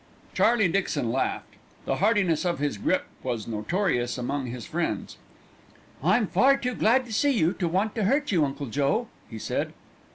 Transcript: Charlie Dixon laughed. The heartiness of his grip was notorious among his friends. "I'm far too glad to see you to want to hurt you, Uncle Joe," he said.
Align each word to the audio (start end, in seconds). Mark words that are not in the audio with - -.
Charlie 0.33 0.67
Dixon 0.67 1.11
laughed. 1.11 1.57
The 1.85 1.97
heartiness 1.97 2.43
of 2.43 2.57
his 2.57 2.79
grip 2.79 3.03
was 3.21 3.47
notorious 3.47 4.17
among 4.17 4.47
his 4.47 4.65
friends. 4.65 5.17
"I'm 6.03 6.25
far 6.25 6.57
too 6.57 6.73
glad 6.73 7.05
to 7.05 7.13
see 7.13 7.33
you 7.37 7.53
to 7.53 7.67
want 7.67 7.93
to 7.93 8.05
hurt 8.05 8.31
you, 8.31 8.43
Uncle 8.43 8.65
Joe," 8.65 9.09
he 9.29 9.37
said. 9.37 9.73